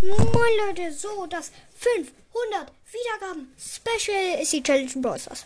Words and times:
Moin 0.00 0.56
Leute, 0.66 0.92
so 0.92 1.26
das 1.26 1.50
500 1.76 2.72
Wiedergaben 2.92 3.52
Special 3.58 4.40
ist 4.40 4.52
die 4.52 4.62
Challenge 4.62 4.90
Brawl 4.96 5.18
Stars. 5.18 5.44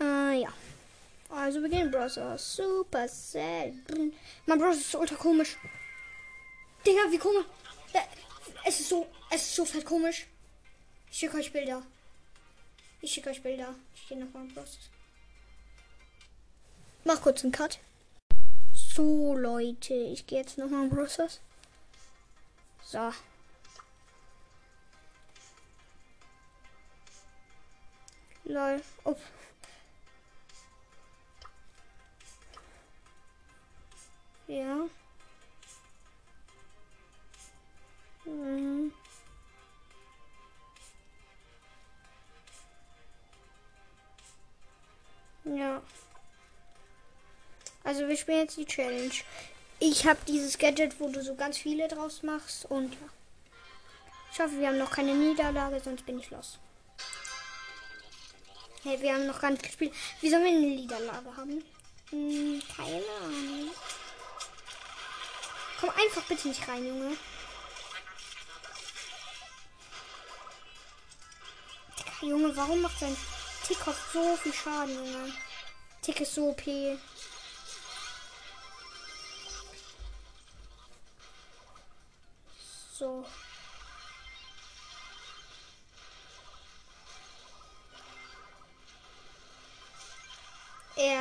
Äh, 0.00 0.40
ja. 0.42 0.52
Also 1.30 1.62
wir 1.62 1.68
gehen 1.68 1.90
Brawl 1.92 2.10
Stars. 2.10 2.56
Super 2.56 3.08
selten. 3.08 4.12
Mein 4.46 4.58
Brawl 4.58 4.72
ist 4.74 4.94
ultra 4.96 5.14
komisch. 5.14 5.56
Digga, 6.84 7.02
wie 7.10 7.18
komisch. 7.18 7.44
Äh, 7.92 8.00
Es 8.64 8.80
ist 8.80 8.88
so, 8.88 9.06
es 9.30 9.42
ist 9.42 9.54
so 9.54 9.64
fett 9.64 9.84
komisch. 9.84 10.26
Ich 11.10 11.18
schicke 11.18 11.36
euch 11.36 11.52
Bilder. 11.52 11.82
Ich 13.00 13.12
schicke 13.12 13.30
euch 13.30 13.42
Bilder. 13.42 13.74
Ich 13.94 14.08
gehe 14.08 14.18
nochmal 14.18 14.44
Brawl 14.46 14.66
Stars. 14.66 14.90
Mach 17.04 17.20
kurz 17.22 17.44
einen 17.44 17.52
Cut. 17.52 17.78
So, 18.94 19.34
Leute, 19.34 19.94
ich 19.94 20.26
gehe 20.26 20.40
jetzt 20.40 20.58
nochmal 20.58 20.84
in 20.84 20.90
Brawl 20.90 21.08
Stars. 21.08 21.40
So. 22.82 23.10
Lol. 28.44 28.82
Oh. 29.04 29.16
Ja. 34.46 34.86
Spielen 48.22 48.38
jetzt 48.38 48.56
die 48.56 48.66
Challenge. 48.66 49.12
Ich 49.78 50.06
habe 50.06 50.18
dieses 50.26 50.56
Gadget, 50.56 50.98
wo 51.00 51.08
du 51.08 51.22
so 51.22 51.34
ganz 51.34 51.58
viele 51.58 51.88
draus 51.88 52.22
machst 52.22 52.64
und 52.66 52.92
ja. 52.94 53.08
Ich 54.32 54.40
hoffe, 54.40 54.58
wir 54.58 54.68
haben 54.68 54.78
noch 54.78 54.90
keine 54.90 55.14
Niederlage, 55.14 55.80
sonst 55.80 56.06
bin 56.06 56.18
ich 56.18 56.30
los. 56.30 56.58
Hey, 58.82 59.00
wir 59.00 59.12
haben 59.12 59.26
noch 59.26 59.40
gar 59.40 59.50
nicht 59.50 59.62
gespielt. 59.62 59.92
Wie 60.20 60.30
sollen 60.30 60.44
wir 60.44 60.50
eine 60.50 60.60
Niederlage 60.60 61.36
haben? 61.36 61.64
Hm, 62.10 62.62
keine 62.76 63.02
Ahnung. 63.22 63.70
Komm 65.80 65.90
einfach 65.90 66.22
bitte 66.22 66.48
nicht 66.48 66.66
rein, 66.66 66.86
Junge. 66.86 67.16
Junge, 72.22 72.56
warum 72.56 72.80
macht 72.82 73.00
sein 73.00 73.16
Tick 73.66 73.78
so 74.12 74.36
viel 74.36 74.52
Schaden, 74.52 74.94
Junge? 74.94 75.32
Tick 76.02 76.20
ist 76.20 76.34
so 76.34 76.50
OP. 76.50 76.62
So. 76.64 77.11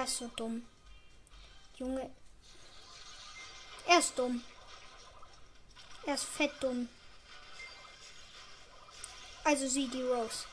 Er 0.01 0.05
ist 0.05 0.17
so 0.17 0.27
dumm. 0.29 0.65
Junge. 1.77 2.09
Er 3.87 3.99
ist 3.99 4.17
dumm. 4.17 4.43
Er 6.07 6.15
ist 6.15 6.23
fett 6.23 6.53
dumm. 6.59 6.89
Also 9.43 9.67
sie, 9.67 9.87
die 9.89 10.01
Rose. 10.01 10.45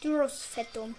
Die 0.00 0.06
Rose 0.06 0.36
ist 0.36 0.44
fett 0.44 0.68
dumm. 0.76 0.94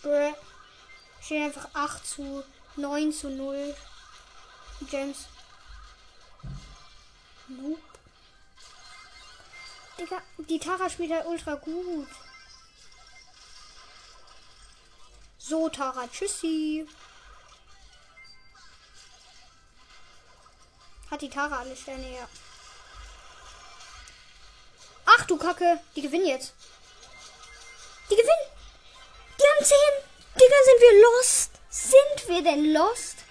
Bruh. 0.00 0.34
Steht 1.20 1.42
einfach 1.42 1.68
8 1.74 2.06
zu 2.06 2.42
9 2.76 3.12
zu 3.12 3.28
0. 3.28 3.76
James. 4.90 5.26
Nope. 7.60 7.80
Digga, 9.98 10.22
die 10.38 10.58
Tara 10.58 10.88
spielt 10.88 11.12
halt 11.12 11.26
ultra 11.26 11.54
gut. 11.54 12.08
So, 15.38 15.68
Tara, 15.68 16.08
tschüssi. 16.08 16.86
Hat 21.10 21.20
die 21.20 21.28
Tara 21.28 21.58
alle 21.58 21.76
Sterne, 21.76 22.14
ja. 22.14 22.28
Ach 25.04 25.26
du 25.26 25.36
Kacke, 25.36 25.78
die 25.94 26.02
gewinnen 26.02 26.26
jetzt. 26.26 26.54
Die 28.08 28.16
gewinnen. 28.16 28.48
Die 29.38 29.44
haben 29.44 29.64
10. 29.64 29.76
Digga, 30.36 30.56
sind 30.64 30.80
wir 30.80 31.02
lost? 31.02 31.50
Sind 31.68 32.28
wir 32.28 32.42
denn 32.42 32.72
lost? 32.72 33.21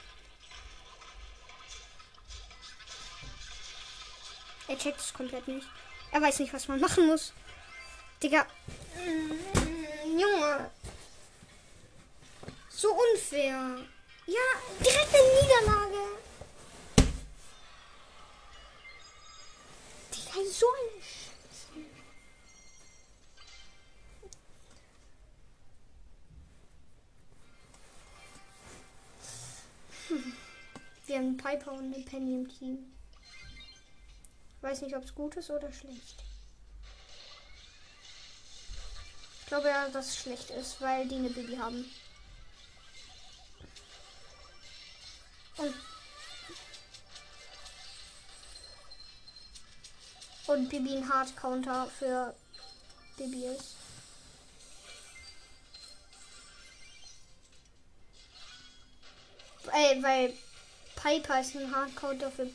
Checkt 4.82 5.00
es 5.00 5.14
komplett 5.14 5.48
nicht. 5.48 5.68
Er 6.12 6.22
weiß 6.22 6.40
nicht, 6.40 6.54
was 6.54 6.68
man 6.68 6.80
machen 6.80 7.08
muss. 7.08 7.34
Digga. 8.22 8.46
Mm, 8.96 10.20
Junge. 10.20 10.72
So 12.70 12.90
unfair. 12.94 13.78
Ja, 14.28 14.48
direkt 14.80 15.14
eine 15.14 15.24
Niederlage. 15.42 16.18
Digga, 20.14 20.50
so 20.52 20.66
eine 20.68 21.02
Scheiße. 21.02 21.32
Wir 31.06 31.18
haben 31.18 31.38
Piper 31.38 31.74
und 31.74 31.94
eine 31.94 32.04
Penny 32.04 32.36
im 32.36 32.48
Team. 32.50 32.92
Weiß 34.62 34.82
nicht, 34.82 34.96
ob 34.96 35.04
es 35.04 35.16
gut 35.16 35.36
ist 35.36 35.50
oder 35.50 35.72
schlecht. 35.74 36.24
Ich 39.42 39.48
glaube 39.48 39.68
ja, 39.68 39.90
dass 39.90 40.10
es 40.10 40.18
schlecht 40.18 40.50
ist, 40.52 40.80
weil 40.80 41.08
die 41.08 41.16
eine 41.16 41.30
Baby 41.30 41.58
haben. 41.58 41.86
Und, 45.58 45.76
und 50.48 50.70
Bibi 50.70 50.98
ein 50.98 51.10
Hard 51.10 51.36
Counter 51.36 51.88
für 51.88 52.34
Bibi 53.18 53.46
ist. 53.46 53.76
Ey, 59.74 60.02
weil 60.02 60.34
Piper 60.96 61.42
ist 61.42 61.56
ein 61.56 61.76
Hard 61.76 61.96
Counter 61.96 62.32
für 62.32 62.50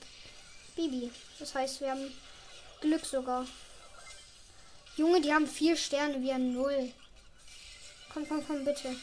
Bibi. 0.77 1.11
Das 1.39 1.55
heißt, 1.55 1.81
wir 1.81 1.91
haben 1.91 2.13
Glück 2.81 3.05
sogar. 3.05 3.47
Junge, 4.97 5.21
die 5.21 5.33
haben 5.33 5.47
vier 5.47 5.77
Sterne, 5.77 6.23
wir 6.23 6.35
haben 6.35 6.55
null. 6.55 6.93
Komm, 8.13 8.29
komm, 8.29 8.47
komm, 8.47 8.65
bitte. 8.65 8.95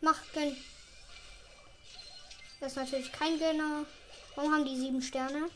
Mach, 0.00 0.20
gönn. 0.34 0.56
Das 2.60 2.72
ist 2.72 2.76
natürlich 2.76 3.10
kein 3.12 3.38
Gönner. 3.38 3.86
Warum 4.34 4.52
haben 4.52 4.64
die 4.64 4.76
sieben 4.76 5.02
Sterne? 5.02 5.48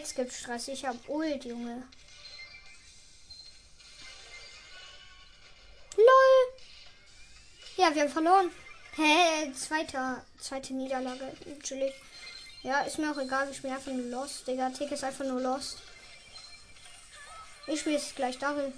Jetzt 0.00 0.16
gibt's 0.16 0.38
Stress. 0.38 0.66
Ich 0.68 0.86
hab 0.86 0.96
Ult, 1.10 1.44
Junge. 1.44 1.82
LOL. 5.94 6.54
Ja, 7.76 7.94
wir 7.94 8.02
haben 8.02 8.08
verloren. 8.08 8.50
Hä? 8.96 9.52
Zweiter, 9.52 10.24
zweite 10.38 10.72
Niederlage. 10.72 11.36
Natürlich. 11.44 11.92
Ja, 12.62 12.80
ist 12.80 12.98
mir 12.98 13.12
auch 13.12 13.18
egal. 13.18 13.50
Ich 13.50 13.58
spiele 13.58 13.74
einfach 13.74 13.92
nur 13.92 14.06
Lost, 14.06 14.48
Digga. 14.48 14.70
Tick 14.70 14.90
ist 14.90 15.04
einfach 15.04 15.26
nur 15.26 15.38
Lost. 15.38 15.76
Ich 17.66 17.80
spiele 17.80 17.96
jetzt 17.96 18.16
gleich 18.16 18.38
darin. 18.38 18.72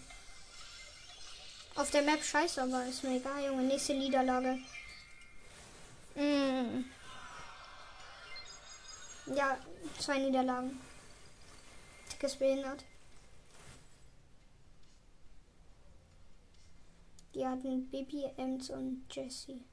Auf 1.76 1.92
der 1.92 2.02
Map 2.02 2.24
scheiße, 2.24 2.60
aber 2.60 2.84
ist 2.86 3.04
mir 3.04 3.18
egal, 3.18 3.44
Junge. 3.44 3.62
Nächste 3.62 3.94
Niederlage. 3.94 4.58
Mm. 6.16 6.84
Ja, 9.36 9.56
zwei 10.00 10.18
Niederlagen. 10.18 10.80
Ist 12.22 12.38
behindert. 12.38 12.84
Die 17.34 17.44
hatten 17.44 17.90
Baby, 17.90 18.30
Ems 18.36 18.70
und 18.70 19.04
Jessie. 19.10 19.64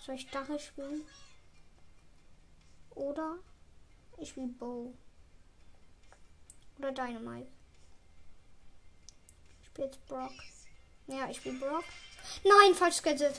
Soll 0.00 0.14
ich 0.14 0.30
Dache 0.30 0.58
spielen? 0.58 1.02
Oder 2.94 3.38
ich 4.16 4.30
spiele 4.30 4.46
Bow. 4.46 4.94
Oder 6.78 6.92
Dynamite. 6.92 7.48
Ich 9.60 9.66
spiele 9.66 9.88
jetzt 9.88 10.06
Brock. 10.06 10.32
Ja, 11.08 11.28
ich 11.28 11.36
spiele 11.36 11.58
Brock. 11.58 11.84
Nein, 12.42 12.74
falsch 12.74 13.02
Gadget. 13.02 13.38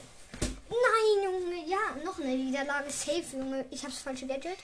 Nein, 0.70 1.24
Junge. 1.24 1.68
Ja, 1.68 1.96
noch 2.04 2.20
eine 2.20 2.36
Niederlage. 2.36 2.92
Safe, 2.92 3.36
Junge. 3.36 3.66
Ich 3.72 3.84
hab's 3.84 4.04
falsche 4.04 4.28
Gadget. 4.28 4.60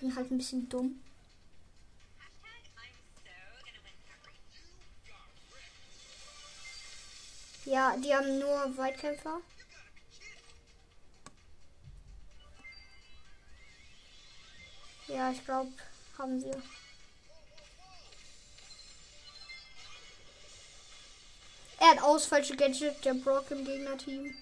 Bin 0.00 0.14
halt 0.14 0.30
ein 0.30 0.36
bisschen 0.36 0.68
dumm. 0.68 1.00
Ja, 7.66 7.96
die 7.96 8.14
haben 8.14 8.38
nur 8.38 8.76
Weitkämpfer. 8.76 9.40
Ja, 15.08 15.32
ich 15.32 15.44
glaube, 15.44 15.72
haben 16.16 16.42
wir. 16.44 16.62
Er 21.78 21.88
hat 21.88 22.02
aus 22.02 22.26
falsche 22.26 22.56
Gadget, 22.56 23.04
der 23.04 23.14
Brock 23.14 23.50
im 23.50 23.64
Gegnerteam. 23.64 24.32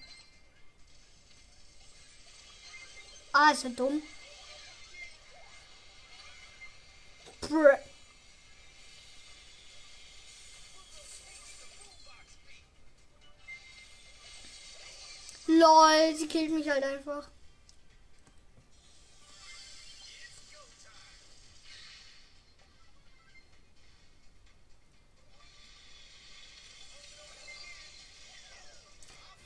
Ah, 3.33 3.51
ist 3.51 3.63
er 3.63 3.71
dumm. 3.71 4.03
Brr. 7.41 7.79
Lol, 15.59 16.15
sie 16.15 16.27
killt 16.27 16.51
mich 16.51 16.69
halt 16.69 16.83
einfach. 16.83 17.27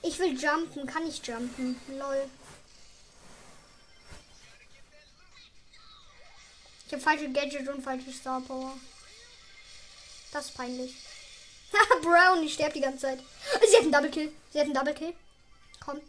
Ich 0.02 0.18
will 0.18 0.40
jumpen, 0.40 0.88
kann 0.88 1.08
ich 1.08 1.26
jumpen? 1.26 1.80
Lol. 1.90 2.30
Ich 6.88 6.94
habe 6.94 7.04
falsche 7.04 7.32
Gadget 7.32 7.68
und 7.68 7.84
falsche 7.84 8.12
Star 8.12 8.42
Power. 8.42 8.74
Das 10.32 10.46
ist 10.46 10.56
peinlich. 10.56 10.96
Brown, 12.02 12.42
ich 12.44 12.56
sterbe 12.56 12.74
die 12.74 12.82
ganze 12.82 13.00
Zeit. 13.00 13.20
Sie 13.70 13.76
hat 13.76 13.84
einen 13.84 13.92
Double 13.92 14.10
Kill. 14.10 14.32
Sie 14.52 14.60
hat 14.60 14.66
einen 14.66 14.74
Double 14.74 14.94
Kill. 14.96 15.14
Komm. 15.90 16.02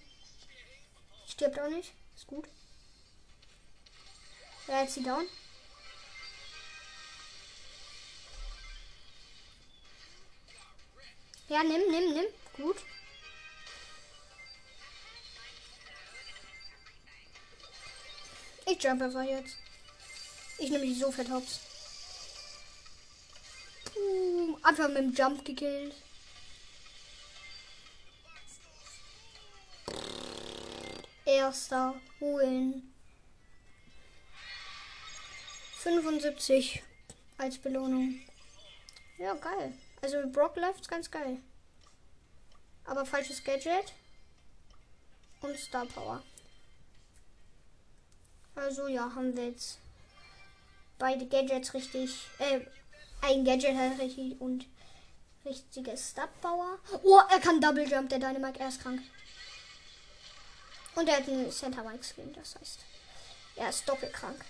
Stirbt 1.27 1.59
auch 1.59 1.71
nicht. 1.71 1.95
Ist 2.15 2.27
gut. 2.27 2.47
Ja, 4.67 4.83
jetzt 4.83 4.95
sie 4.95 5.03
down. 5.03 5.27
Ja, 11.49 11.63
nimm, 11.63 11.91
nimm, 11.91 12.13
nimm. 12.13 12.27
Gut. 12.57 12.77
Ich 18.67 18.83
jump 18.83 19.01
einfach 19.01 19.23
jetzt. 19.23 19.57
Ich 20.59 20.71
nehme 20.71 20.85
die 20.85 21.05
fett 21.11 21.31
hops. 21.31 21.61
Boom. 23.95 24.63
Einfach 24.63 24.89
mit 24.89 24.99
dem 24.99 25.15
Jump 25.15 25.43
gekillt. 25.43 25.95
Erster 31.31 31.95
holen. 32.21 32.93
75 35.79 36.83
als 37.39 37.59
Belohnung. 37.59 38.21
Ja, 39.19 39.35
geil. 39.35 39.73
Also 40.03 40.19
mit 40.19 40.33
Brock 40.33 40.57
läuft's 40.57 40.89
ganz 40.89 41.11
geil. 41.11 41.39
Aber 42.85 43.07
falsches 43.07 43.43
Gadget. 43.45 43.93
Und 45.41 45.59
Star 45.59 45.87
Power. 45.87 46.23
Also 48.55 48.89
ja, 48.89 49.15
haben 49.15 49.35
wir 49.37 49.49
jetzt 49.49 49.79
beide 50.99 51.27
Gadgets 51.27 51.73
richtig. 51.73 52.27
Äh, 52.39 52.61
ein 53.23 53.45
Gadget 53.45 53.77
halt 53.77 53.99
richtig 54.01 54.39
und 54.41 54.67
richtige 55.45 55.97
Star 55.97 56.29
Power. 56.43 56.79
Oh, 57.05 57.21
er 57.31 57.41
kann 57.41 57.61
Double 57.61 57.89
Jump, 57.89 58.11
der 58.11 58.19
Dynamite, 58.19 58.61
er 58.61 58.69
ist 58.69 58.83
krank. 58.83 59.01
Und 60.95 61.09
er 61.09 61.17
hat 61.17 61.29
einen 61.29 61.51
Center 61.51 61.83
Mike 61.83 62.05
Skin, 62.05 62.33
das 62.35 62.57
heißt, 62.57 62.81
er 63.57 63.69
ist 63.71 63.89
doppelt 63.89 64.13
krank. 64.13 64.45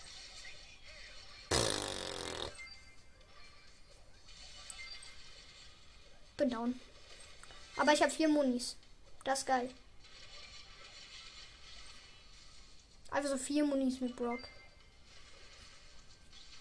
Bin 6.37 6.51
down. 6.51 6.81
Aber 7.77 7.93
ich 7.93 8.03
habe 8.03 8.11
vier 8.11 8.29
Munis. 8.29 8.77
Das 9.25 9.41
ist 9.41 9.47
geil. 9.47 9.71
Einfach 13.11 13.31
so 13.31 13.37
vier 13.37 13.65
Munis 13.65 14.01
mit 14.01 14.17
Brock. 14.17 14.41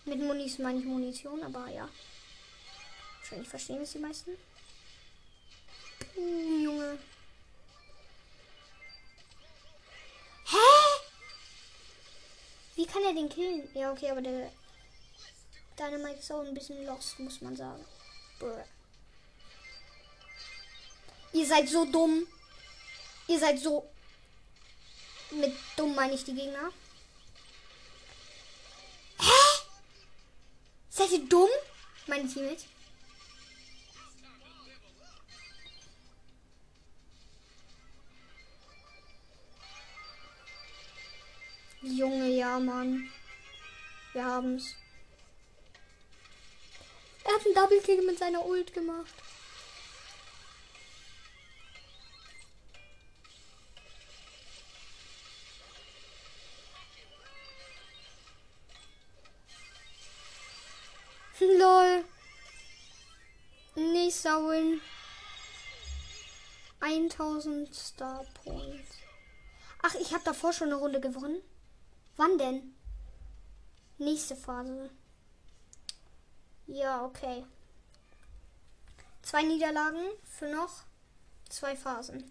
Mit 0.05 0.19
Munis 0.19 0.57
meine 0.57 0.79
ich 0.79 0.85
Munition, 0.85 1.43
aber 1.43 1.69
ja. 1.69 1.87
Wahrscheinlich 3.19 3.49
verstehen 3.49 3.81
es 3.81 3.91
die 3.91 3.99
meisten. 3.99 4.31
Uh, 6.17 6.63
Junge. 6.63 6.97
Kann 12.91 13.03
er 13.03 13.13
den 13.13 13.29
killen? 13.29 13.69
Ja, 13.73 13.91
okay, 13.91 14.09
aber 14.11 14.21
der 14.21 14.51
Dynamite 15.77 16.19
ist 16.19 16.31
auch 16.31 16.41
ein 16.41 16.53
bisschen 16.53 16.85
lost, 16.85 17.19
muss 17.19 17.41
man 17.41 17.55
sagen. 17.55 17.85
Brr. 18.39 18.65
Ihr 21.33 21.45
seid 21.45 21.69
so 21.69 21.85
dumm. 21.85 22.27
Ihr 23.27 23.39
seid 23.39 23.59
so 23.59 23.89
mit 25.31 25.53
dumm 25.75 25.95
meine 25.95 26.13
ich 26.13 26.23
die 26.23 26.33
Gegner. 26.33 26.71
Hä? 29.19 29.61
Seid 30.89 31.11
ihr 31.11 31.29
dumm? 31.29 31.49
Meine 32.07 32.27
Teammates. 32.27 32.65
Junge, 41.97 42.27
ja, 42.27 42.59
Mann. 42.59 43.09
Wir 44.13 44.23
haben's. 44.23 44.75
Er 47.23 47.33
hat 47.33 47.45
einen 47.45 47.55
Double 47.55 47.81
Kick 47.81 48.05
mit 48.05 48.17
seiner 48.17 48.45
Ult 48.45 48.73
gemacht. 48.73 49.13
Lol. 61.39 62.03
Nächster 63.75 64.47
Win. 64.47 64.81
1000 66.81 67.73
Star 67.73 68.25
Points. 68.43 68.97
Ach, 69.81 69.95
ich 69.95 70.13
habe 70.13 70.23
davor 70.23 70.53
schon 70.53 70.67
eine 70.67 70.75
Runde 70.75 70.99
gewonnen. 70.99 71.41
Wann 72.19 72.37
denn? 72.37 72.75
Nächste 73.97 74.35
Phase. 74.35 74.89
Ja, 76.67 77.05
okay. 77.05 77.45
Zwei 79.21 79.43
Niederlagen 79.43 80.05
für 80.25 80.53
noch 80.53 80.83
zwei 81.47 81.77
Phasen. 81.77 82.29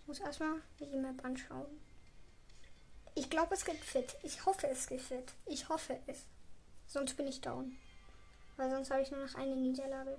Ich 0.00 0.08
muss 0.08 0.18
erstmal 0.18 0.62
die 0.80 0.96
Map 0.96 1.24
anschauen. 1.24 1.68
Ich 3.14 3.30
glaube, 3.30 3.54
es 3.54 3.64
geht 3.64 3.84
fit. 3.84 4.16
Ich 4.24 4.44
hoffe, 4.44 4.66
es 4.66 4.88
geht 4.88 5.02
fit. 5.02 5.32
Ich 5.46 5.68
hoffe 5.68 6.00
es. 6.08 6.24
Sonst 6.88 7.16
bin 7.16 7.28
ich 7.28 7.40
down. 7.40 7.78
Weil 8.56 8.68
sonst 8.68 8.90
habe 8.90 9.02
ich 9.02 9.12
nur 9.12 9.24
noch 9.24 9.34
eine 9.36 9.54
Niederlage. 9.54 10.18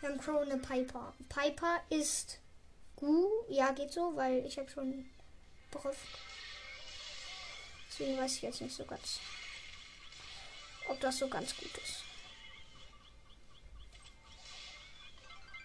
Wir 0.00 0.08
haben 0.08 0.18
Crow 0.18 0.40
eine 0.40 0.56
Piper. 0.56 1.12
Piper 1.28 1.82
ist 1.90 2.38
gut. 2.96 3.28
Ja, 3.50 3.72
geht 3.72 3.92
so, 3.92 4.16
weil 4.16 4.46
ich 4.46 4.58
habe 4.58 4.70
schon 4.70 5.04
Brief. 5.70 5.96
Deswegen 7.88 8.18
weiß 8.18 8.36
ich 8.36 8.42
jetzt 8.42 8.60
nicht 8.60 8.74
so 8.74 8.84
ganz, 8.84 9.20
ob 10.88 11.00
das 11.00 11.18
so 11.18 11.28
ganz 11.28 11.56
gut 11.56 11.76
ist. 11.78 12.04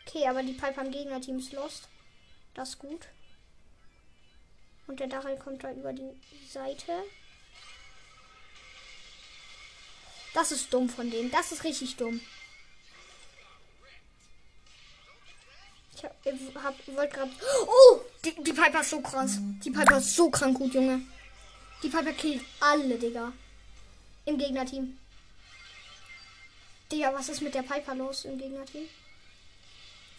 Okay, 0.07 0.27
aber 0.27 0.43
die 0.43 0.53
Piper 0.53 0.81
im 0.81 0.91
Gegnerteam 0.91 1.39
ist 1.39 1.51
lost. 1.51 1.87
Das 2.53 2.69
ist 2.69 2.79
gut. 2.79 3.07
Und 4.87 4.99
der 4.99 5.07
Daryl 5.07 5.37
kommt 5.37 5.63
da 5.63 5.71
über 5.71 5.91
die 5.93 6.11
Seite. 6.47 7.03
Das 10.33 10.51
ist 10.51 10.73
dumm 10.73 10.89
von 10.89 11.09
denen. 11.09 11.31
Das 11.31 11.51
ist 11.51 11.63
richtig 11.63 11.95
dumm. 11.95 12.21
Ich 15.95 16.03
hab, 16.03 16.13
hab 16.63 16.87
wollte 16.87 17.15
gerade. 17.15 17.31
Oh! 17.67 18.01
Die, 18.25 18.43
die 18.43 18.53
Piper 18.53 18.81
ist 18.81 18.89
so 18.89 19.01
krass. 19.01 19.37
Die 19.63 19.69
Piper 19.69 19.97
ist 19.97 20.15
so 20.15 20.31
krank 20.31 20.57
gut, 20.57 20.73
Junge. 20.73 21.01
Die 21.83 21.89
Piper 21.89 22.11
killt 22.13 22.41
alle, 22.59 22.97
Digga. 22.97 23.31
Im 24.25 24.39
Gegnerteam. 24.39 24.97
Digga, 26.91 27.13
was 27.13 27.29
ist 27.29 27.41
mit 27.41 27.53
der 27.53 27.61
Piper 27.61 27.93
los 27.93 28.25
im 28.25 28.39
Gegnerteam? 28.39 28.87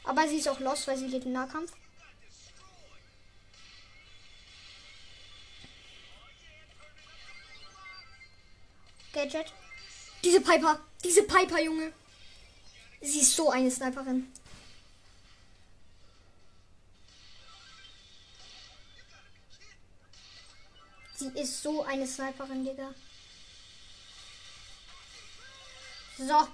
Aber 0.04 0.28
sie 0.28 0.36
ist 0.36 0.48
auch 0.48 0.60
los, 0.60 0.86
weil 0.86 0.96
sie 0.96 1.08
geht 1.08 1.24
in 1.24 1.32
Nahkampf. 1.32 1.72
Gadget. 9.12 9.52
Diese 10.22 10.40
Piper. 10.40 10.78
Diese 11.02 11.24
Piper, 11.24 11.60
Junge. 11.60 11.92
Sie 13.00 13.20
ist 13.20 13.34
so 13.34 13.50
eine 13.50 13.70
Sniperin. 13.70 14.30
Sie 21.16 21.28
ist 21.28 21.62
so 21.62 21.82
eine 21.82 22.06
Sniperin, 22.06 22.64
Digga. 22.64 22.94
So. 26.18 26.48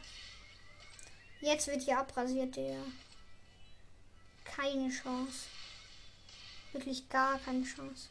Jetzt 1.40 1.66
wird 1.66 1.82
hier 1.82 1.98
abrasiert, 1.98 2.54
Digga. 2.54 2.84
Keine 4.44 4.88
Chance. 4.90 5.48
Wirklich 6.72 7.08
gar 7.08 7.38
keine 7.40 7.64
Chance. 7.64 8.08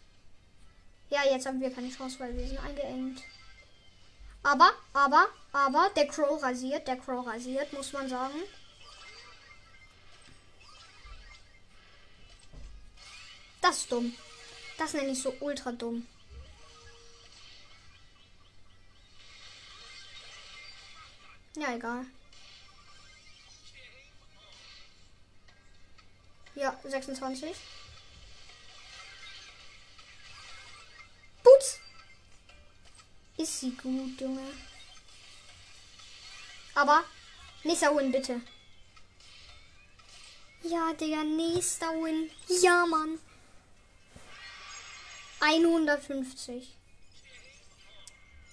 Ja, 1.10 1.24
jetzt 1.24 1.46
haben 1.46 1.62
wir 1.62 1.74
keine 1.74 1.90
Chance, 1.90 2.20
weil 2.20 2.36
wir 2.36 2.48
sind 2.48 2.60
eingeengt. 2.60 3.22
Aber, 4.44 4.72
aber, 4.94 5.28
aber, 5.54 5.90
der 5.96 6.08
Crow 6.08 6.42
rasiert, 6.42 6.88
der 6.88 6.98
Crow 6.98 7.26
rasiert, 7.26 7.72
muss 7.74 7.94
man 7.94 8.10
sagen. 8.10 8.40
Das 13.62 13.78
ist 13.78 13.92
dumm. 13.92 14.14
Das 14.78 14.94
nenne 14.94 15.12
ich 15.12 15.22
so 15.22 15.34
ultra 15.40 15.72
dumm. 15.72 16.08
Ja, 21.56 21.76
egal. 21.76 22.06
Ja, 26.56 26.78
26. 26.84 27.56
Boots! 31.44 31.80
Ist 33.38 33.60
sie 33.60 33.72
gut, 33.72 34.20
Junge. 34.22 34.54
Aber 36.76 37.04
nächster 37.64 37.96
Win, 37.96 38.12
bitte. 38.12 38.42
Ja, 40.64 40.94
Digga, 40.94 41.24
nächster 41.24 41.92
Win. 41.92 42.30
Ja, 42.62 42.86
Mann. 42.86 43.20
150. 45.40 46.78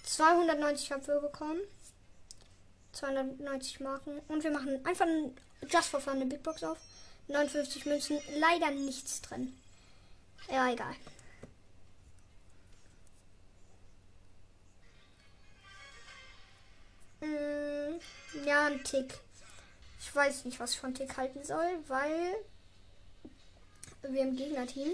290 0.05 0.91
haben 0.91 1.07
wir 1.07 1.21
bekommen. 1.21 1.61
290 2.99 3.81
Marken. 3.81 4.19
Und 4.29 4.45
wir 4.45 4.51
machen 4.51 4.85
einfach 4.85 5.07
ein 5.07 5.37
Just 5.69 5.89
for 5.89 6.01
Fun 6.01 6.15
eine 6.15 6.27
Big 6.27 6.43
Box 6.43 6.63
auf. 6.65 6.79
59 7.29 7.87
Münzen. 7.87 8.21
Leider 8.39 8.71
nichts 8.71 9.21
drin. 9.21 9.53
Ja, 10.51 10.71
egal. 10.71 10.95
Mm, 17.21 18.47
ja, 18.47 18.67
ein 18.67 18.83
Tick. 18.85 19.15
Ich 20.01 20.15
weiß 20.15 20.45
nicht, 20.45 20.59
was 20.59 20.73
ich 20.73 20.81
von 20.81 20.95
Tick 20.95 21.17
halten 21.17 21.45
soll, 21.45 21.79
weil 21.89 22.35
wir 24.03 24.23
im 24.23 24.37
Gegnerteam. 24.37 24.91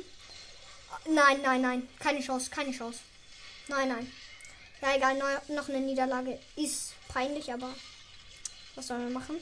Nein, 1.09 1.41
nein, 1.43 1.61
nein. 1.61 1.89
Keine 1.99 2.21
Chance, 2.21 2.51
keine 2.51 2.73
Chance. 2.73 3.01
Nein, 3.69 3.89
nein. 3.89 4.13
Ja, 4.81 4.97
egal. 4.97 5.17
noch 5.49 5.69
eine 5.69 5.81
Niederlage 5.81 6.39
ist 6.57 6.95
peinlich, 7.09 7.53
aber 7.53 7.75
was 8.75 8.87
sollen 8.87 9.09
wir 9.09 9.15
machen? 9.15 9.37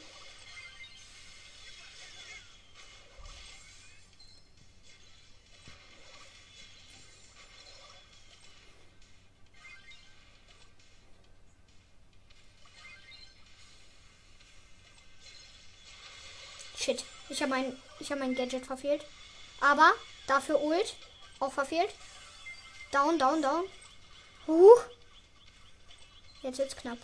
Shit. 16.77 17.05
Ich 17.29 17.41
habe 17.41 17.51
mein, 17.51 17.77
ich 18.01 18.11
habe 18.11 18.21
mein 18.21 18.35
Gadget 18.35 18.67
verfehlt. 18.67 19.05
Aber 19.61 19.93
dafür 20.27 20.61
Ult 20.61 20.97
auch 21.39 21.53
verfehlt. 21.53 21.91
Down, 22.91 23.19
down, 23.19 23.41
down. 23.41 23.65
Huh. 24.47 24.81
Jetzt 26.43 26.59
wird's 26.59 26.77
knapp. 26.77 26.99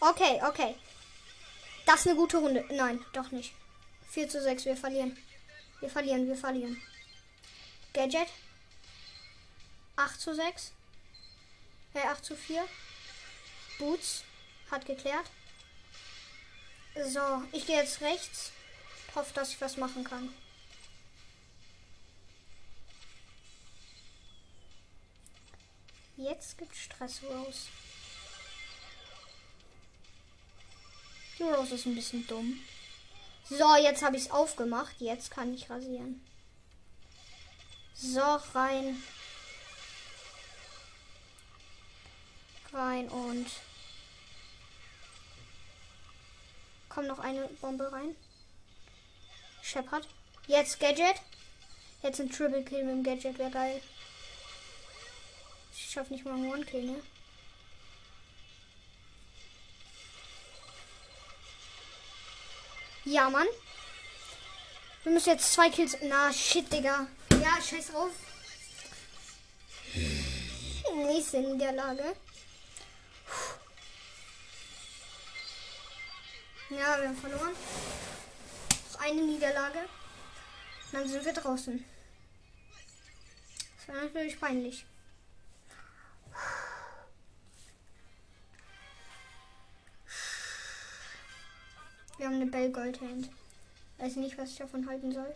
Okay, 0.00 0.40
okay. 0.44 0.76
Das 1.86 2.00
ist 2.00 2.08
eine 2.08 2.16
gute 2.16 2.36
Runde. 2.36 2.64
Nein, 2.70 3.04
doch 3.12 3.30
nicht. 3.30 3.54
4 4.10 4.28
zu 4.28 4.42
6, 4.42 4.64
wir 4.66 4.76
verlieren. 4.76 5.16
Wir 5.80 5.90
verlieren, 5.90 6.26
wir 6.26 6.36
verlieren. 6.36 6.80
Gadget. 7.92 8.28
8 9.96 10.20
zu 10.20 10.34
6. 10.34 10.72
Äh, 11.94 12.00
8 12.00 12.24
zu 12.24 12.36
4. 12.36 12.64
Boots. 13.78 14.24
Hat 14.70 14.86
geklärt. 14.86 15.30
So, 17.06 17.42
ich 17.52 17.66
gehe 17.66 17.76
jetzt 17.76 18.00
rechts. 18.00 18.52
Hoffe, 19.14 19.32
dass 19.34 19.50
ich 19.50 19.60
was 19.60 19.76
machen 19.76 20.04
kann. 20.04 20.32
Jetzt 26.16 26.58
gibt 26.58 26.76
Stress 26.76 27.22
Rose. 27.22 27.68
Rose 31.44 31.74
ist 31.74 31.86
ein 31.86 31.94
bisschen 31.94 32.26
dumm. 32.26 32.60
So, 33.48 33.76
jetzt 33.76 34.02
habe 34.02 34.16
ich 34.16 34.24
es 34.24 34.30
aufgemacht. 34.30 35.00
Jetzt 35.00 35.30
kann 35.30 35.54
ich 35.54 35.70
rasieren. 35.70 36.20
So, 37.94 38.20
rein. 38.54 39.02
Rein 42.72 43.08
und 43.08 43.46
Kommt 46.98 47.08
noch 47.08 47.20
eine 47.20 47.46
Bombe 47.60 47.92
rein. 47.92 48.16
Shepard. 49.62 50.08
Jetzt 50.48 50.80
Gadget. 50.80 51.14
Jetzt 52.02 52.20
ein 52.20 52.28
Triple 52.28 52.64
Kill 52.64 52.82
mit 52.82 52.94
dem 52.94 53.04
Gadget 53.04 53.38
wäre 53.38 53.52
geil. 53.52 53.80
Ich 55.72 55.90
schaffe 55.90 56.12
nicht 56.12 56.24
mal 56.24 56.34
einen 56.34 56.50
One 56.50 56.64
Kill, 56.64 56.84
ne? 56.84 57.02
Ja, 63.10 63.30
Mann. 63.30 63.46
Wir 65.02 65.12
müssen 65.12 65.30
jetzt 65.30 65.50
zwei 65.54 65.70
Kills. 65.70 65.96
Na, 66.02 66.30
shit, 66.30 66.70
Digga. 66.70 67.06
Ja, 67.30 67.58
scheiß 67.58 67.86
drauf. 67.86 68.10
Nächste 70.94 71.40
Niederlage. 71.40 72.14
Ja, 76.68 77.00
wir 77.00 77.08
haben 77.08 77.16
verloren. 77.16 77.54
Noch 78.92 79.00
eine 79.00 79.22
Niederlage. 79.22 79.88
Dann 80.92 81.08
sind 81.08 81.24
wir 81.24 81.32
draußen. 81.32 81.82
Das 83.78 83.88
war 83.88 84.04
natürlich 84.04 84.38
peinlich. 84.38 84.84
Wir 92.18 92.26
haben 92.26 92.34
eine 92.34 92.46
Bell 92.46 92.70
Gold 92.70 93.00
Hand. 93.00 93.30
Weiß 93.98 94.16
nicht, 94.16 94.36
was 94.36 94.50
ich 94.50 94.58
davon 94.58 94.86
halten 94.86 95.12
soll. 95.12 95.34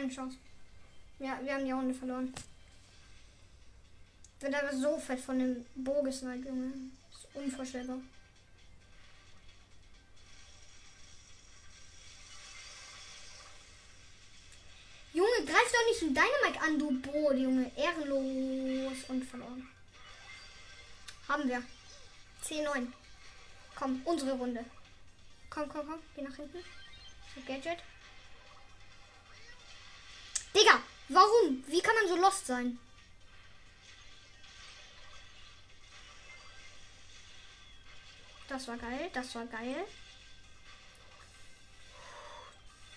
keine 0.00 0.12
Chance. 0.12 0.36
Ja, 1.18 1.38
wir 1.42 1.54
haben 1.54 1.64
die 1.64 1.72
Runde 1.72 1.94
verloren. 1.94 2.32
Wird 4.40 4.54
aber 4.54 4.74
so 4.74 4.98
fett 4.98 5.20
von 5.20 5.38
dem 5.38 5.66
Bogesnipe, 5.74 6.48
Junge. 6.48 6.72
Das 7.10 7.20
ist 7.20 7.28
unvorstellbar. 7.34 7.98
Greif 15.70 15.72
doch 15.72 15.86
nicht 15.86 16.00
so 16.00 16.06
Dynamite 16.06 16.60
an, 16.62 16.78
du 16.78 17.00
Bo, 17.00 17.32
Junge. 17.32 17.70
Ehrenlos 17.76 19.04
und 19.08 19.24
verloren. 19.24 19.68
Haben 21.28 21.48
wir. 21.48 21.62
10-9. 22.44 22.92
Komm, 23.74 24.02
unsere 24.04 24.32
Runde. 24.32 24.64
Komm, 25.48 25.68
komm, 25.68 25.86
komm. 25.86 26.00
Geh 26.14 26.22
nach 26.22 26.34
hinten. 26.34 26.64
Gadget. 27.46 27.78
Digga, 30.54 30.82
warum? 31.08 31.64
Wie 31.68 31.80
kann 31.80 31.94
man 31.94 32.08
so 32.08 32.16
lost 32.16 32.46
sein? 32.46 32.78
Das 38.48 38.66
war 38.66 38.76
geil, 38.76 39.10
das 39.12 39.34
war 39.36 39.46
geil. 39.46 39.86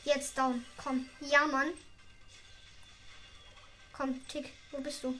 ist 0.03 0.37
down. 0.37 0.65
Komm. 0.77 1.09
Ja, 1.21 1.45
Mann. 1.45 1.73
Komm, 3.93 4.27
Tick. 4.27 4.51
Wo 4.71 4.79
bist 4.79 5.03
du? 5.03 5.17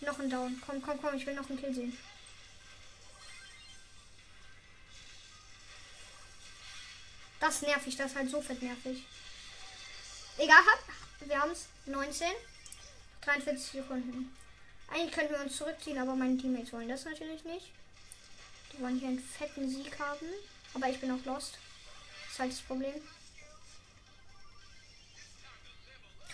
Noch 0.00 0.18
ein 0.18 0.28
Down. 0.28 0.60
Komm, 0.64 0.82
komm, 0.82 1.00
komm. 1.00 1.16
Ich 1.16 1.26
will 1.26 1.34
noch 1.34 1.48
einen 1.48 1.58
Kill 1.58 1.74
sehen. 1.74 1.96
Das 7.40 7.56
ist 7.56 7.62
nervig. 7.62 7.96
Das 7.96 8.12
ist 8.12 8.16
halt 8.16 8.30
so 8.30 8.40
fett 8.40 8.62
nervig. 8.62 9.04
Egal, 10.38 10.62
wir 11.20 11.40
haben 11.40 11.52
es. 11.52 11.66
19. 11.86 12.28
43 13.22 13.80
Sekunden. 13.80 14.36
Eigentlich 14.88 15.12
könnten 15.12 15.32
wir 15.32 15.40
uns 15.40 15.56
zurückziehen, 15.56 15.98
aber 15.98 16.14
meine 16.14 16.36
Teammates 16.36 16.72
wollen 16.72 16.88
das 16.88 17.04
natürlich 17.04 17.44
nicht. 17.44 17.70
Die 18.72 18.80
wollen 18.80 18.98
hier 18.98 19.08
einen 19.08 19.18
fetten 19.18 19.68
Sieg 19.68 19.98
haben. 19.98 20.26
Aber 20.74 20.88
ich 20.88 21.00
bin 21.00 21.10
auch 21.10 21.24
lost. 21.24 21.58
Das 22.24 22.32
ist 22.32 22.38
halt 22.38 22.52
das 22.52 22.60
Problem. 22.60 22.94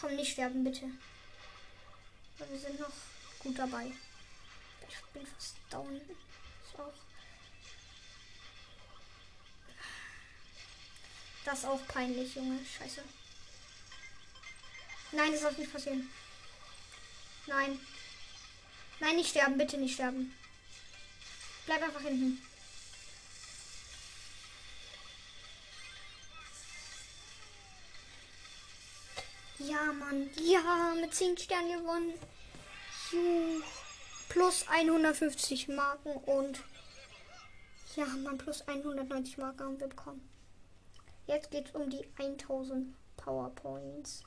Komm, 0.00 0.14
nicht 0.14 0.32
sterben, 0.32 0.62
bitte. 0.62 0.90
Wir 2.38 2.58
sind 2.58 2.78
noch 2.78 2.92
gut 3.40 3.58
dabei. 3.58 3.92
Ich 4.88 4.96
bin 5.12 5.26
fast 5.26 5.56
down. 5.70 5.96
Ist 5.96 6.78
auch. 6.78 6.92
Das 11.44 11.58
ist 11.60 11.64
auch 11.64 11.86
peinlich, 11.88 12.34
Junge. 12.34 12.60
Scheiße. 12.64 13.02
Nein, 15.12 15.32
das 15.32 15.40
soll 15.40 15.52
nicht 15.52 15.72
passieren. 15.72 16.08
Nein. 17.46 17.80
Nein, 19.00 19.16
nicht 19.16 19.30
sterben. 19.30 19.58
Bitte 19.58 19.78
nicht 19.78 19.94
sterben. 19.94 20.34
Bleib 21.66 21.82
einfach 21.82 22.02
hinten. 22.02 22.40
Ja, 29.68 29.92
Mann. 29.92 30.30
Ja, 30.36 30.94
mit 30.98 31.14
10 31.14 31.36
Sternen 31.36 31.80
gewonnen. 31.80 32.14
Juh. 33.12 33.62
Plus 34.30 34.66
150 34.66 35.68
Marken 35.68 36.12
und 36.12 36.62
ja, 37.94 38.06
man 38.06 38.38
plus 38.38 38.66
190 38.66 39.36
Marken 39.36 39.60
haben 39.60 39.80
wir 39.80 39.88
bekommen. 39.88 40.26
Jetzt 41.26 41.50
geht 41.50 41.68
es 41.68 41.74
um 41.74 41.90
die 41.90 42.06
1000 42.18 42.94
Powerpoints. 43.18 44.24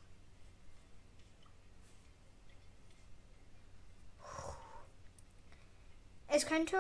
Es 6.28 6.46
könnte 6.46 6.78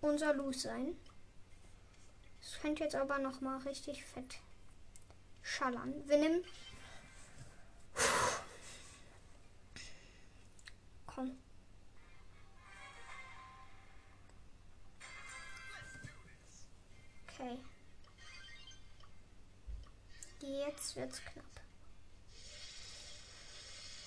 unser 0.00 0.32
Los 0.32 0.62
sein. 0.62 0.96
Es 2.40 2.58
könnte 2.60 2.84
jetzt 2.84 2.96
aber 2.96 3.18
noch 3.18 3.42
mal 3.42 3.58
richtig 3.58 4.02
fett 4.04 4.38
schallern. 5.42 6.02
Wir 6.06 6.16
nehmen. 6.16 6.44
Komm. 11.20 11.36
Okay. 17.28 17.58
Jetzt 20.40 20.96
wird's 20.96 21.20
knapp. 21.20 21.44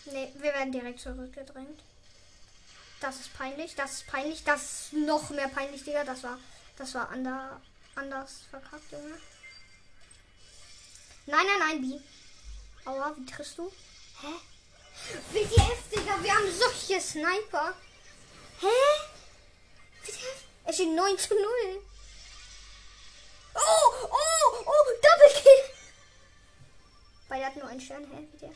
Ne, 0.06 0.32
wir 0.34 0.54
werden 0.54 0.72
direkt 0.72 1.02
zurückgedrängt. 1.02 1.84
Das 3.00 3.20
ist 3.20 3.34
peinlich, 3.34 3.76
das 3.76 3.92
ist 3.94 4.08
peinlich, 4.08 4.44
das 4.44 4.64
ist 4.64 4.94
noch 4.94 5.30
mehr 5.30 5.50
peinlich, 5.50 5.84
Digga. 5.84 6.04
Das 6.04 6.24
war, 6.24 6.40
das 6.78 6.96
war 6.96 7.10
ander, 7.10 7.62
anders 7.96 8.42
verkackt, 8.50 8.92
Junge. 8.92 9.20
Nein, 11.28 11.46
nein, 11.46 11.60
nein, 11.60 11.82
B. 11.82 12.90
Aua, 12.90 13.14
wie 13.16 13.26
triffst 13.26 13.60
du? 13.60 13.72
Hä? 14.22 14.53
WTF, 15.32 15.90
Digga, 15.92 16.24
wir 16.24 16.34
haben 16.34 16.52
solche 16.52 17.02
Sniper. 17.02 17.74
Hä? 18.60 18.68
WTF? 20.04 20.44
Es 20.66 20.76
steht 20.76 20.90
9 20.90 21.18
zu 21.18 21.34
0. 21.34 21.44
Oh, 23.56 23.60
oh, 24.04 24.64
oh, 24.66 24.86
Double 25.02 25.34
Kill. 25.42 25.64
Weil 27.28 27.42
er 27.42 27.48
hat 27.48 27.56
nur 27.56 27.68
einen 27.68 27.82
Stern, 27.82 28.06
hä? 28.12 28.28
Der? 28.40 28.50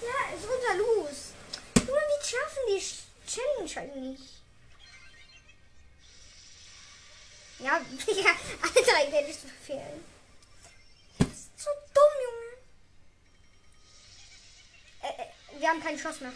ja, 0.00 0.18
ist 0.36 0.44
unser 0.44 0.74
Los. 0.76 1.32
Junge, 1.86 2.00
wie 2.00 2.24
schaffen 2.24 2.62
die 2.68 2.82
Challenge 3.26 3.74
halt 3.74 3.96
nicht? 3.96 4.44
Ja, 7.58 7.74
Alter, 8.62 9.04
ich 9.06 9.12
werde 9.12 9.26
nicht 9.26 9.40
so 9.40 9.48
verfehlen. 9.48 10.04
Das 11.18 11.28
ist 11.28 11.50
so 11.56 11.70
dumm, 11.94 12.14
Junge. 12.24 12.54
Äh, 15.02 15.22
äh, 15.22 15.53
wir 15.64 15.70
haben 15.70 15.82
keinen 15.82 15.98
Schuss 15.98 16.20
mehr. 16.20 16.32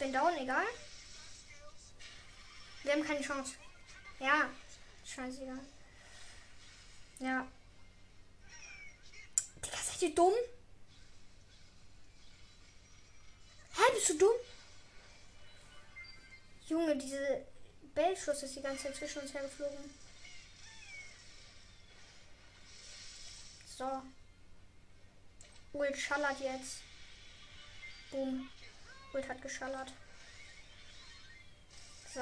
Bin 0.00 0.12
down, 0.12 0.36
egal. 0.36 0.64
Wir 2.82 2.92
haben 2.92 3.04
keine 3.04 3.20
Chance. 3.22 3.54
Ja, 4.18 4.50
scheißegal. 5.06 5.60
Ja. 7.20 7.46
Digga, 9.64 9.76
seid 9.76 10.02
ihr 10.02 10.14
dumm? 10.16 10.34
Hä, 13.76 13.82
bist 13.94 14.08
du 14.08 14.18
dumm? 14.18 14.34
Junge, 16.66 16.96
diese 16.96 17.29
Bellschuss 18.20 18.42
ist 18.42 18.56
die 18.56 18.62
ganze 18.62 18.84
Zeit 18.84 18.96
zwischen 18.96 19.22
uns 19.22 19.32
hergeflogen. 19.32 19.94
So. 23.78 24.02
Ult 25.72 25.96
schallert 25.96 26.38
jetzt. 26.40 26.80
Boom. 28.10 28.50
Ult 29.14 29.28
hat 29.28 29.40
geschallert. 29.40 29.92
So. 32.12 32.20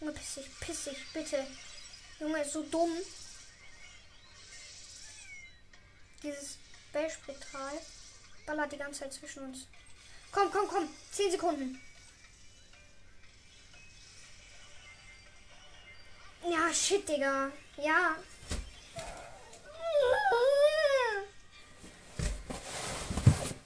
Junge, 0.00 0.12
piss 0.12 0.34
dich, 0.34 0.60
piss 0.60 0.84
dich, 0.84 1.12
bitte. 1.12 1.46
Junge, 2.20 2.42
ist 2.42 2.52
so 2.52 2.62
dumm. 2.62 2.92
Dieses 6.22 6.58
Bellspektral 6.92 7.80
ballert 8.46 8.72
die 8.72 8.78
ganze 8.78 9.00
Zeit 9.00 9.12
zwischen 9.12 9.42
uns. 9.42 9.66
Komm, 10.30 10.52
komm, 10.52 10.68
komm. 10.68 10.88
Zehn 11.10 11.32
Sekunden. 11.32 11.80
Ja, 16.50 16.72
shit, 16.72 17.08
Digga. 17.08 17.50
Ja. 17.78 18.16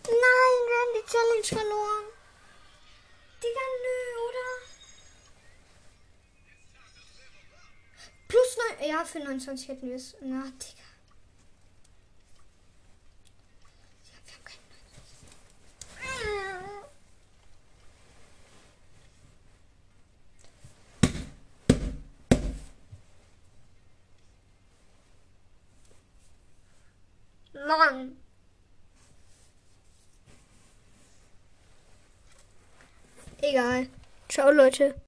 Nein, 0.04 0.58
wir 0.66 0.78
haben 0.78 0.94
die 0.94 1.06
Challenge 1.10 1.44
verloren. 1.44 2.04
Digga, 3.42 3.64
nö, 3.82 3.98
oder? 4.28 4.48
Plus 8.28 8.56
9. 8.78 8.88
Ja, 8.88 9.04
für 9.04 9.18
29 9.18 9.68
hätten 9.68 9.88
wir 9.88 9.96
es. 9.96 10.16
Na, 10.20 10.44
Digga. 10.44 10.77
Leute. 34.68 34.94